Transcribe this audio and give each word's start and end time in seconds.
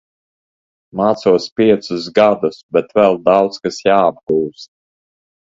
Mācos 1.01 1.45
piecus 1.59 2.09
gadus, 2.17 2.59
bet 2.79 2.89
vēl 3.01 3.21
daudz 3.29 3.63
kas 3.67 3.81
jāapgūst. 3.91 4.71